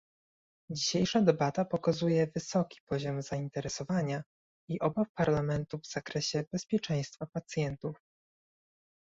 [0.69, 4.23] Dzisiejsza debata pokazuje wysoki poziom zainteresowania
[4.69, 7.97] i obaw Parlamentu w zakresie bezpieczeństwa pacjentów